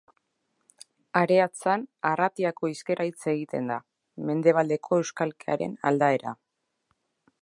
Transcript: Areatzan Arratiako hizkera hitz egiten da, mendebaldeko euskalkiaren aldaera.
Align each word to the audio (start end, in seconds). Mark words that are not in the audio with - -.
Areatzan 1.19 1.83
Arratiako 2.11 2.71
hizkera 2.71 3.07
hitz 3.09 3.27
egiten 3.35 3.69
da, 3.73 3.77
mendebaldeko 4.31 5.01
euskalkiaren 5.03 5.77
aldaera. 5.91 6.35